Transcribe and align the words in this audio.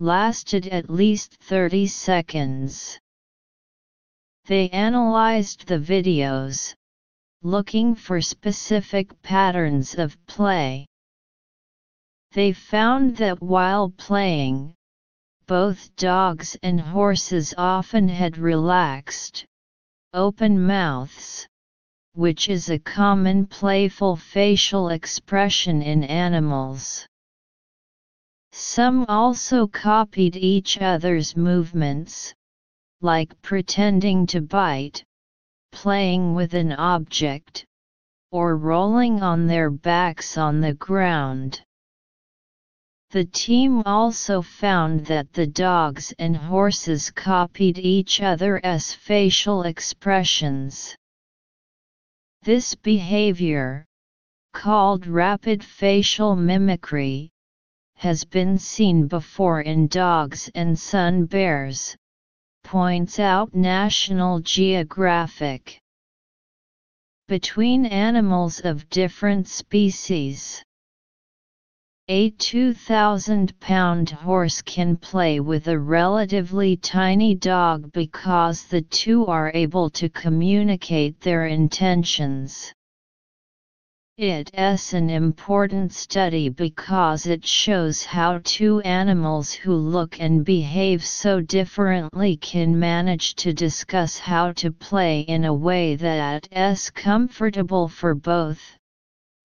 lasted 0.00 0.66
at 0.68 0.88
least 0.88 1.34
30 1.34 1.86
seconds. 1.88 2.98
They 4.46 4.68
analyzed 4.70 5.66
the 5.66 5.78
videos, 5.78 6.74
looking 7.42 7.94
for 7.94 8.20
specific 8.20 9.20
patterns 9.22 9.94
of 9.94 10.16
play. 10.26 10.86
They 12.32 12.52
found 12.52 13.16
that 13.16 13.42
while 13.42 13.90
playing, 13.90 14.74
both 15.46 15.94
dogs 15.96 16.56
and 16.62 16.80
horses 16.80 17.54
often 17.58 18.08
had 18.08 18.38
relaxed, 18.38 19.46
open 20.12 20.66
mouths, 20.66 21.46
which 22.12 22.48
is 22.48 22.70
a 22.70 22.78
common 22.78 23.46
playful 23.46 24.14
facial 24.14 24.90
expression 24.90 25.82
in 25.82 26.04
animals. 26.04 27.06
Some 28.52 29.04
also 29.06 29.66
copied 29.66 30.36
each 30.36 30.78
other's 30.78 31.36
movements, 31.36 32.34
like 33.00 33.40
pretending 33.42 34.26
to 34.28 34.40
bite, 34.40 35.04
playing 35.72 36.34
with 36.34 36.54
an 36.54 36.72
object, 36.72 37.64
or 38.30 38.56
rolling 38.56 39.22
on 39.22 39.46
their 39.46 39.70
backs 39.70 40.36
on 40.36 40.60
the 40.60 40.74
ground. 40.74 41.62
The 43.10 43.24
team 43.24 43.82
also 43.86 44.42
found 44.42 45.06
that 45.06 45.32
the 45.32 45.46
dogs 45.46 46.12
and 46.18 46.36
horses 46.36 47.10
copied 47.10 47.78
each 47.78 48.20
other's 48.20 48.92
facial 48.92 49.62
expressions. 49.62 50.94
This 52.42 52.74
behavior, 52.74 53.86
called 54.52 55.06
rapid 55.06 55.64
facial 55.64 56.36
mimicry, 56.36 57.30
has 57.98 58.24
been 58.24 58.56
seen 58.56 59.08
before 59.08 59.60
in 59.60 59.88
dogs 59.88 60.48
and 60.54 60.78
sun 60.78 61.24
bears, 61.24 61.96
points 62.62 63.18
out 63.18 63.52
National 63.52 64.38
Geographic. 64.38 65.80
Between 67.26 67.86
animals 67.86 68.60
of 68.60 68.88
different 68.88 69.48
species. 69.48 70.62
A 72.06 72.30
2,000 72.30 73.58
pound 73.58 74.10
horse 74.10 74.62
can 74.62 74.96
play 74.96 75.40
with 75.40 75.66
a 75.66 75.78
relatively 75.78 76.76
tiny 76.76 77.34
dog 77.34 77.90
because 77.90 78.62
the 78.64 78.82
two 78.82 79.26
are 79.26 79.50
able 79.54 79.90
to 79.90 80.08
communicate 80.08 81.20
their 81.20 81.46
intentions. 81.46 82.72
It's 84.20 84.94
an 84.94 85.10
important 85.10 85.92
study 85.92 86.48
because 86.48 87.24
it 87.26 87.46
shows 87.46 88.04
how 88.04 88.40
two 88.42 88.80
animals 88.80 89.52
who 89.52 89.72
look 89.76 90.20
and 90.20 90.44
behave 90.44 91.04
so 91.04 91.40
differently 91.40 92.36
can 92.36 92.76
manage 92.76 93.36
to 93.36 93.52
discuss 93.52 94.18
how 94.18 94.50
to 94.54 94.72
play 94.72 95.20
in 95.20 95.44
a 95.44 95.54
way 95.54 95.94
that 95.94 96.48
is 96.50 96.90
comfortable 96.90 97.86
for 97.86 98.16
both. 98.16 98.60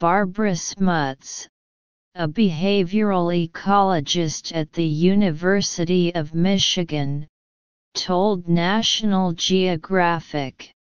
Barbara 0.00 0.56
Smuts, 0.56 1.46
a 2.16 2.26
behavioral 2.26 3.48
ecologist 3.48 4.50
at 4.52 4.72
the 4.72 4.82
University 4.82 6.12
of 6.12 6.34
Michigan, 6.34 7.28
told 7.94 8.48
National 8.48 9.32
Geographic. 9.32 10.72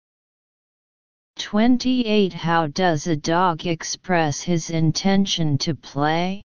28 1.37 2.33
How 2.33 2.67
does 2.67 3.07
a 3.07 3.15
dog 3.15 3.65
express 3.65 4.41
his 4.41 4.69
intention 4.69 5.57
to 5.59 5.75
play? 5.75 6.41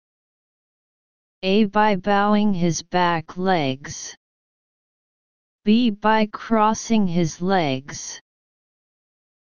A. 1.43 1.65
By 1.65 1.95
bowing 1.95 2.53
his 2.53 2.83
back 2.83 3.37
legs. 3.37 4.15
B. 5.63 5.89
By 5.89 6.27
crossing 6.27 7.07
his 7.07 7.41
legs. 7.41 8.19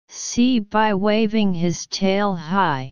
C. 0.08 0.60
By 0.60 0.94
waving 0.94 1.52
his 1.52 1.86
tail 1.88 2.36
high. 2.36 2.90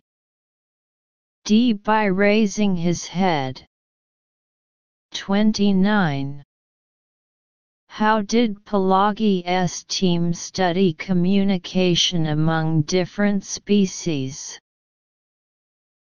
D. 1.45 1.73
By 1.73 2.05
raising 2.05 2.75
his 2.75 3.07
head. 3.07 3.65
29. 5.13 6.43
How 7.97 8.23
did 8.23 8.65
Palagi's 8.65 9.83
team 9.83 10.33
study 10.33 10.93
communication 10.93 12.25
among 12.25 12.81
different 12.81 13.45
species? 13.45 14.59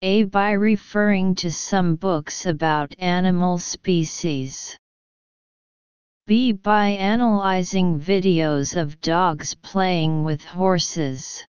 A. 0.02 0.24
By 0.24 0.52
referring 0.52 1.36
to 1.36 1.52
some 1.52 1.98
books 1.98 2.46
about 2.46 2.96
animal 2.98 3.58
species. 3.58 4.78
B. 6.28 6.54
By 6.54 6.92
analyzing 6.92 8.00
videos 8.00 8.78
of 8.78 9.02
dogs 9.02 9.54
playing 9.56 10.24
with 10.24 10.46
horses. 10.46 11.46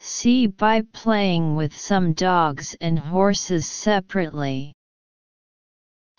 C. 0.00 0.46
By 0.46 0.82
playing 0.92 1.56
with 1.56 1.74
some 1.74 2.12
dogs 2.12 2.76
and 2.82 2.98
horses 2.98 3.64
separately. 3.64 4.74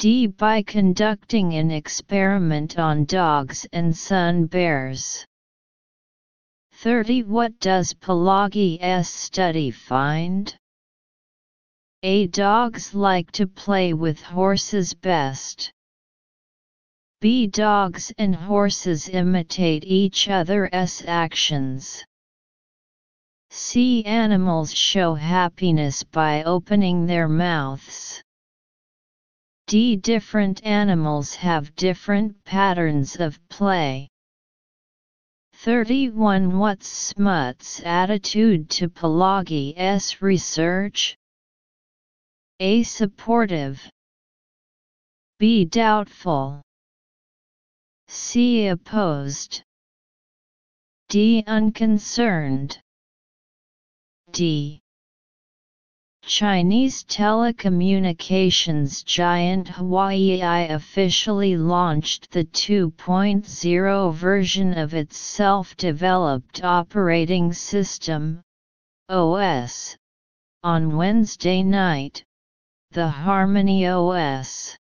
D. 0.01 0.25
By 0.25 0.63
conducting 0.63 1.53
an 1.53 1.69
experiment 1.69 2.79
on 2.79 3.05
dogs 3.05 3.67
and 3.71 3.95
sun 3.95 4.47
bears. 4.47 5.23
30. 6.73 7.21
What 7.25 7.59
does 7.59 7.93
Palagi's 7.93 9.07
study 9.07 9.69
find? 9.69 10.57
A. 12.01 12.25
Dogs 12.25 12.95
like 12.95 13.31
to 13.33 13.45
play 13.45 13.93
with 13.93 14.19
horses 14.23 14.95
best. 14.95 15.71
B. 17.19 17.45
Dogs 17.45 18.11
and 18.17 18.35
horses 18.35 19.07
imitate 19.07 19.83
each 19.83 20.27
other's 20.29 21.03
actions. 21.05 22.03
C. 23.51 24.03
Animals 24.05 24.73
show 24.73 25.13
happiness 25.13 26.03
by 26.03 26.41
opening 26.41 27.05
their 27.05 27.27
mouths. 27.27 28.23
D. 29.71 29.95
Different 29.95 30.61
animals 30.65 31.35
have 31.35 31.73
different 31.77 32.43
patterns 32.43 33.15
of 33.15 33.39
play. 33.47 34.09
31 35.53 36.59
What's 36.59 36.89
Smuts' 36.89 37.79
attitude 37.85 38.69
to 38.71 38.89
Palagi's 38.89 40.21
research? 40.21 41.15
A. 42.59 42.83
Supportive. 42.83 43.89
B. 45.39 45.63
Doubtful. 45.63 46.61
C. 48.09 48.67
Opposed. 48.67 49.63
D. 51.07 51.45
Unconcerned. 51.47 52.77
D. 54.31 54.80
Chinese 56.23 57.03
telecommunications 57.03 59.03
giant 59.03 59.67
Huawei 59.67 60.69
officially 60.69 61.57
launched 61.57 62.31
the 62.31 62.45
2.0 62.45 64.13
version 64.13 64.77
of 64.77 64.93
its 64.93 65.17
self-developed 65.17 66.63
operating 66.63 67.51
system, 67.51 68.41
OS, 69.09 69.97
on 70.63 70.95
Wednesday 70.95 71.63
night, 71.63 72.23
the 72.91 73.09
Harmony 73.09 73.87
OS. 73.87 74.77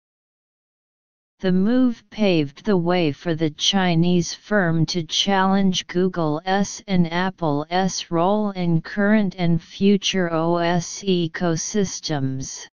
The 1.40 1.52
move 1.52 2.04
paved 2.10 2.66
the 2.66 2.78
way 2.78 3.12
for 3.12 3.36
the 3.36 3.52
Chinese 3.52 4.34
firm 4.34 4.88
to 4.88 5.04
challenge 5.04 5.86
Google's 5.86 6.82
and 6.88 7.14
Apple's 7.14 8.10
role 8.10 8.50
in 8.50 8.82
current 8.82 9.36
and 9.38 9.62
future 9.62 10.34
OS 10.34 11.04
ecosystems. 11.04 12.66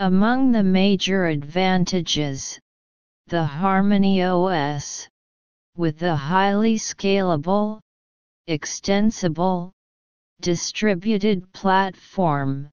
Among 0.00 0.50
the 0.50 0.64
major 0.64 1.26
advantages, 1.26 2.58
the 3.28 3.44
Harmony 3.44 4.24
OS, 4.24 5.08
with 5.76 6.02
a 6.02 6.16
highly 6.16 6.74
scalable, 6.74 7.78
extensible, 8.48 9.72
distributed 10.40 11.52
platform, 11.52 12.68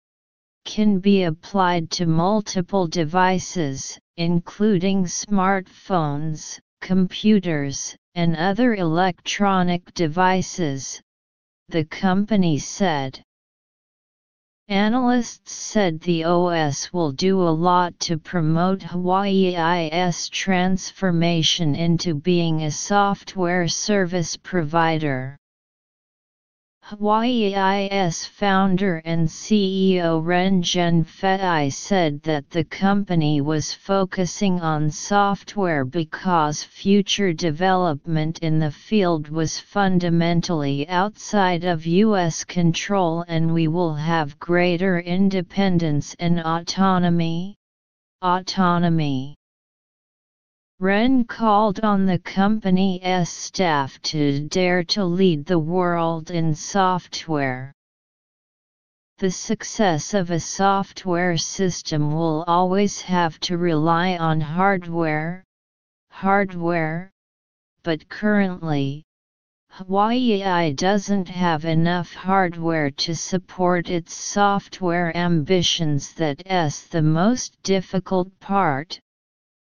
can 0.66 0.98
be 0.98 1.22
applied 1.24 1.92
to 1.92 2.08
multiple 2.08 2.88
devices, 2.88 4.00
including 4.20 5.06
smartphones, 5.06 6.60
computers, 6.82 7.96
and 8.16 8.36
other 8.36 8.76
electronic 8.76 9.94
devices, 9.94 11.02
the 11.70 11.86
company 11.86 12.58
said. 12.58 13.24
Analysts 14.68 15.54
said 15.54 16.02
the 16.02 16.26
OS 16.26 16.92
will 16.92 17.14
do 17.14 17.42
a 17.42 17.56
lot 17.68 17.98
to 18.02 18.18
promote 18.18 18.82
Huawei's 18.82 20.28
transformation 20.28 21.74
into 21.74 22.14
being 22.14 22.64
a 22.64 22.72
software 22.72 23.70
service 23.70 24.36
provider. 24.36 25.38
Huawei's 26.90 28.26
founder 28.26 29.00
and 29.06 29.28
CEO 29.28 30.26
Ren 30.26 30.64
Zhengfei 30.64 31.72
said 31.72 32.24
that 32.24 32.50
the 32.50 32.64
company 32.64 33.42
was 33.42 33.76
focusing 33.76 34.60
on 34.60 34.90
software 34.90 35.86
because 35.86 36.64
future 36.64 37.32
development 37.32 38.40
in 38.40 38.58
the 38.58 38.72
field 38.72 39.30
was 39.30 39.60
fundamentally 39.60 40.90
outside 40.90 41.64
of 41.64 41.86
U.S. 41.86 42.44
control 42.44 43.24
and 43.28 43.54
we 43.54 43.68
will 43.68 43.94
have 43.94 44.40
greater 44.40 45.00
independence 45.00 46.16
and 46.18 46.40
autonomy. 46.40 47.56
Autonomy 48.24 49.39
Ren 50.82 51.26
called 51.26 51.82
on 51.82 52.06
the 52.06 52.20
company's 52.20 53.28
staff 53.28 54.02
to 54.04 54.48
dare 54.48 54.82
to 54.86 55.04
lead 55.04 55.46
the 55.46 55.60
world 55.60 56.32
in 56.32 56.56
software. 56.56 57.74
The 59.18 59.30
success 59.30 60.14
of 60.14 60.32
a 60.32 60.40
software 60.40 61.36
system 61.36 62.14
will 62.14 62.46
always 62.48 63.02
have 63.02 63.38
to 63.42 63.58
rely 63.58 64.16
on 64.16 64.40
hardware, 64.40 65.44
hardware, 66.12 67.12
but 67.84 68.08
currently, 68.08 69.04
Huawei 69.74 70.74
doesn't 70.78 71.28
have 71.28 71.66
enough 71.66 72.14
hardware 72.14 72.90
to 72.92 73.14
support 73.14 73.90
its 73.90 74.14
software 74.14 75.12
ambitions 75.18 76.14
that's 76.14 76.88
the 76.88 77.02
most 77.02 77.62
difficult 77.64 78.40
part 78.40 79.02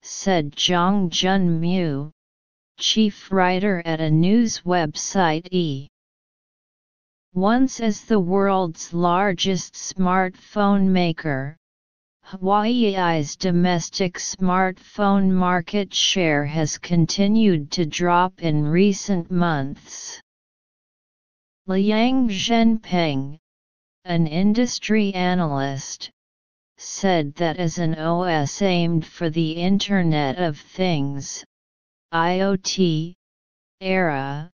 said 0.06 0.52
Zhang 0.52 1.08
Junmu, 1.08 2.10
chief 2.78 3.32
writer 3.32 3.82
at 3.86 4.02
a 4.02 4.10
news 4.10 4.60
website 4.60 5.48
E. 5.50 5.88
Once 7.32 7.80
as 7.80 8.04
the 8.04 8.20
world's 8.20 8.92
largest 8.92 9.72
smartphone 9.72 10.88
maker, 10.88 11.56
Huawei's 12.26 13.34
domestic 13.34 14.18
smartphone 14.18 15.30
market 15.30 15.94
share 15.94 16.44
has 16.44 16.76
continued 16.76 17.70
to 17.70 17.86
drop 17.86 18.42
in 18.42 18.62
recent 18.62 19.30
months. 19.30 20.20
Liang 21.66 22.28
Zhenpeng, 22.28 23.38
an 24.04 24.26
industry 24.26 25.14
analyst, 25.14 26.10
said 26.76 27.34
that 27.36 27.56
as 27.56 27.78
an 27.78 27.94
OS 27.94 28.60
aimed 28.62 29.06
for 29.06 29.30
the 29.30 29.52
Internet 29.52 30.38
of 30.38 30.58
Things 30.58 31.44
IoT, 32.12 33.14
era, 33.80 34.50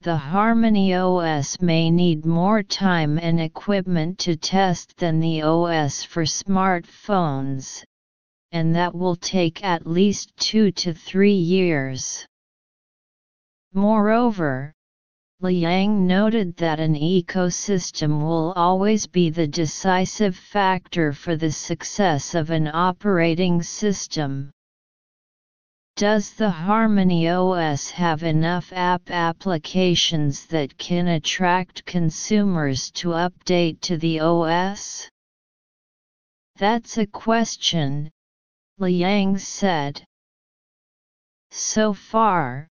the 0.00 0.16
Harmony 0.16 0.94
OS 0.94 1.60
may 1.60 1.90
need 1.90 2.24
more 2.24 2.62
time 2.62 3.18
and 3.18 3.40
equipment 3.40 4.18
to 4.20 4.36
test 4.36 4.96
than 4.96 5.18
the 5.18 5.42
OS 5.42 6.04
for 6.04 6.22
smartphones, 6.22 7.82
and 8.52 8.74
that 8.76 8.94
will 8.94 9.16
take 9.16 9.64
at 9.64 9.86
least 9.86 10.36
two 10.36 10.70
to 10.72 10.94
three 10.94 11.34
years. 11.34 12.24
Moreover, 13.72 14.72
Liang 15.40 16.04
noted 16.04 16.56
that 16.56 16.80
an 16.80 16.94
ecosystem 16.94 18.20
will 18.20 18.52
always 18.54 19.06
be 19.06 19.30
the 19.30 19.46
decisive 19.46 20.36
factor 20.36 21.12
for 21.12 21.36
the 21.36 21.52
success 21.52 22.34
of 22.34 22.50
an 22.50 22.66
operating 22.66 23.62
system. 23.62 24.50
Does 25.94 26.32
the 26.32 26.50
Harmony 26.50 27.28
OS 27.28 27.88
have 27.90 28.24
enough 28.24 28.72
app 28.72 29.10
applications 29.12 30.46
that 30.46 30.76
can 30.76 31.06
attract 31.06 31.84
consumers 31.86 32.90
to 32.92 33.10
update 33.10 33.80
to 33.82 33.96
the 33.96 34.18
OS? 34.18 35.08
That's 36.56 36.98
a 36.98 37.06
question, 37.06 38.10
Liang 38.78 39.38
said. 39.38 40.02
So 41.52 41.92
far, 41.92 42.66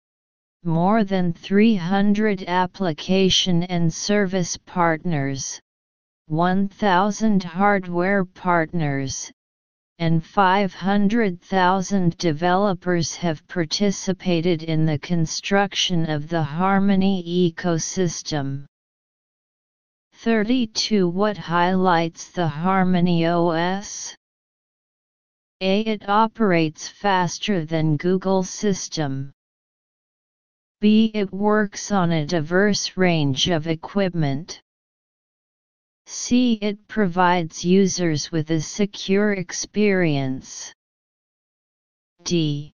more 0.67 1.03
than 1.05 1.33
300 1.33 2.43
application 2.43 3.63
and 3.63 3.91
service 3.91 4.57
partners, 4.57 5.59
1,000 6.27 7.43
hardware 7.43 8.25
partners, 8.25 9.31
and 9.97 10.23
500,000 10.23 12.17
developers 12.17 13.15
have 13.15 13.47
participated 13.47 14.61
in 14.61 14.85
the 14.85 14.99
construction 14.99 16.09
of 16.09 16.27
the 16.27 16.43
Harmony 16.43 17.23
ecosystem. 17.51 18.65
32 20.13 21.07
What 21.07 21.37
highlights 21.37 22.29
the 22.31 22.47
Harmony 22.47 23.25
OS? 23.25 24.15
A. 25.61 25.81
It 25.81 26.07
operates 26.09 26.87
faster 26.87 27.65
than 27.65 27.97
Google 27.97 28.43
system. 28.43 29.31
B. 30.79 31.09
It 31.15 31.33
works 31.33 31.91
on 31.91 32.11
a 32.11 32.25
diverse 32.25 32.95
range 32.97 33.49
of 33.49 33.65
equipment. 33.65 34.61
C. 36.05 36.53
It 36.61 36.87
provides 36.87 37.65
users 37.65 38.31
with 38.31 38.51
a 38.51 38.61
secure 38.61 39.33
experience. 39.33 40.71
D. 42.23 42.73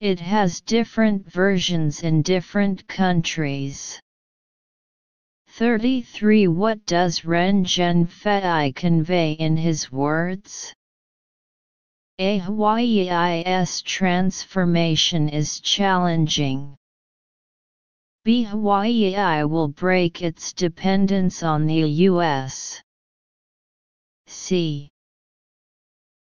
It 0.00 0.20
has 0.20 0.62
different 0.62 1.30
versions 1.30 2.02
in 2.02 2.22
different 2.22 2.88
countries. 2.88 4.00
33 5.48 6.48
What 6.48 6.86
does 6.86 7.26
Ren 7.26 7.64
Zhengfei 7.64 8.74
convey 8.74 9.32
in 9.32 9.58
his 9.58 9.92
words? 9.92 10.72
A 12.20 12.38
Huawei's 12.38 13.82
transformation 13.82 15.28
is 15.28 15.58
challenging. 15.58 16.76
B 18.22 18.44
Huawei 18.44 19.48
will 19.48 19.66
break 19.66 20.22
its 20.22 20.52
dependence 20.52 21.42
on 21.42 21.66
the 21.66 21.80
US. 22.06 22.80
C. 24.28 24.88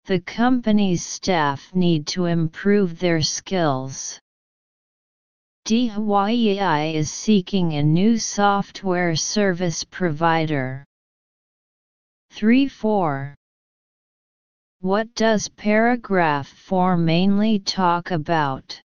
The 0.07 0.19
company's 0.19 1.07
staff 1.07 1.73
need 1.73 2.09
to 2.09 2.25
improve 2.25 2.99
their 2.99 3.23
skills. 3.23 4.19
D 5.65 5.89
Huawei 5.89 6.95
is 6.95 7.13
seeking 7.13 7.75
a 7.75 7.83
new 7.85 8.19
software 8.19 9.15
service 9.15 9.85
provider. 9.85 10.85
3 12.33 12.67
4 12.67 13.37
what 14.81 15.15
does 15.15 15.49
paragraph 15.49 16.47
4 16.47 16.97
mainly 16.97 17.59
talk 17.59 18.11
about? 18.11 18.81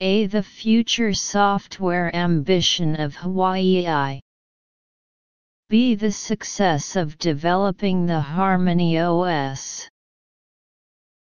A. 0.00 0.26
The 0.26 0.42
future 0.42 1.12
software 1.12 2.14
ambition 2.16 2.96
of 2.96 3.16
Huawei. 3.16 4.20
B. 5.68 5.94
The 5.94 6.10
success 6.10 6.96
of 6.96 7.16
developing 7.18 8.06
the 8.06 8.20
Harmony 8.20 8.98
OS. 8.98 9.88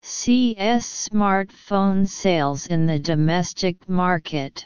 C. 0.02 0.54
S. 0.56 1.08
Smartphone 1.08 2.08
sales 2.08 2.66
in 2.66 2.86
the 2.86 2.98
domestic 2.98 3.88
market. 3.88 4.64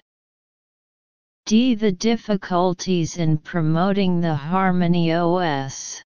D. 1.47 1.75
The 1.75 1.93
difficulties 1.93 3.17
in 3.17 3.39
promoting 3.39 4.21
the 4.21 4.35
Harmony 4.35 5.13
OS. 5.13 6.03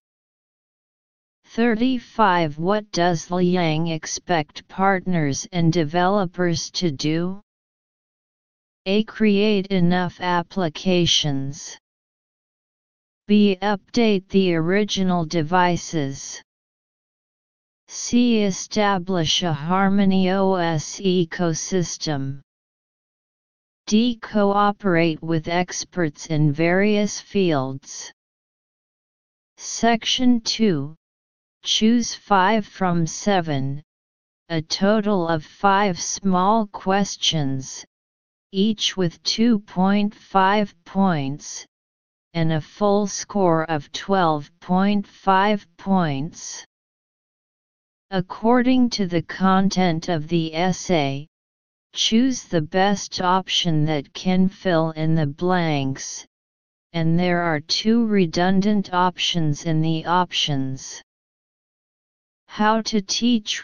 35 1.57 2.59
What 2.59 2.91
does 2.91 3.31
Liang 3.31 3.87
expect 3.87 4.67
partners 4.67 5.47
and 5.51 5.73
developers 5.73 6.69
to 6.69 6.91
do? 6.91 7.41
A. 8.85 9.03
Create 9.05 9.65
enough 9.65 10.21
applications. 10.21 11.75
B. 13.25 13.57
Update 13.59 14.27
the 14.29 14.53
original 14.53 15.25
devices. 15.25 16.39
C. 17.87 18.43
Establish 18.43 19.41
a 19.41 19.51
Harmony 19.51 20.29
OS 20.29 20.99
ecosystem. 20.99 22.41
D. 23.87 24.19
Cooperate 24.21 25.23
with 25.23 25.47
experts 25.47 26.27
in 26.27 26.53
various 26.53 27.19
fields. 27.19 28.13
Section 29.57 30.41
2 30.41 30.95
Choose 31.69 32.15
5 32.15 32.65
from 32.65 33.05
7, 33.05 33.83
a 34.47 34.61
total 34.61 35.27
of 35.27 35.43
5 35.43 35.99
small 35.99 36.65
questions, 36.67 37.83
each 38.53 38.95
with 38.95 39.21
2.5 39.23 40.73
points, 40.85 41.65
and 42.33 42.53
a 42.53 42.61
full 42.61 43.05
score 43.05 43.65
of 43.69 43.91
12.5 43.91 45.65
points. 45.75 46.65
According 48.11 48.89
to 48.91 49.05
the 49.05 49.23
content 49.23 50.07
of 50.07 50.29
the 50.29 50.55
essay, 50.55 51.27
choose 51.93 52.43
the 52.45 52.61
best 52.61 53.19
option 53.19 53.83
that 53.83 54.13
can 54.13 54.47
fill 54.47 54.91
in 54.91 55.15
the 55.15 55.27
blanks, 55.27 56.25
and 56.93 57.19
there 57.19 57.41
are 57.41 57.59
two 57.59 58.05
redundant 58.05 58.93
options 58.93 59.65
in 59.65 59.81
the 59.81 60.05
options. 60.05 61.03
How 62.47 62.81
to 62.81 63.01
teach 63.01 63.63